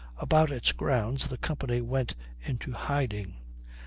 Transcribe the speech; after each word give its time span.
About 0.17 0.49
its 0.49 0.71
grounds 0.71 1.27
the 1.27 1.37
company 1.37 1.79
went 1.79 2.15
into 2.43 2.71
hiding. 2.71 3.35